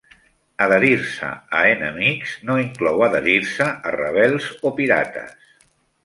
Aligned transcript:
Adherir-se 0.65 1.27
a 1.57 1.59
"enemics" 1.73 2.31
no 2.49 2.55
inclou 2.61 3.05
adherir-se 3.07 3.67
a 3.89 3.91
rebels 3.97 4.47
o 4.71 4.73
pirates. 4.79 5.37